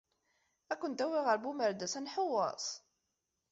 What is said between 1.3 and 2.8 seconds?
Bumerdas ad nḥewweṣ?